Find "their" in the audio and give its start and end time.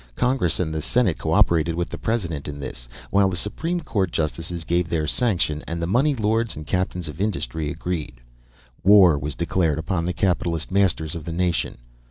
4.89-5.05